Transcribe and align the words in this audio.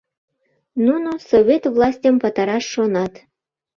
Нуно 0.85 1.11
совет 1.29 1.63
властьым 1.75 2.15
пытараш 2.23 2.63
шонат. 2.73 3.13